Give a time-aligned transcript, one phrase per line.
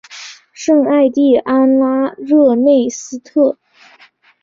[0.51, 3.59] 圣艾蒂安拉热内斯特。